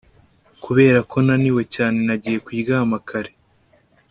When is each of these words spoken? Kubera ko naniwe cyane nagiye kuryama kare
Kubera 0.63 0.99
ko 1.11 1.17
naniwe 1.25 1.61
cyane 1.75 1.97
nagiye 2.07 2.37
kuryama 2.45 2.97
kare 3.07 3.31